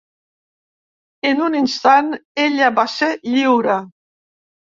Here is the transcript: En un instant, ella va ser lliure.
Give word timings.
En 1.31 1.43
un 1.47 1.57
instant, 1.59 2.09
ella 2.47 2.71
va 2.81 2.87
ser 2.95 3.11
lliure. 3.35 3.79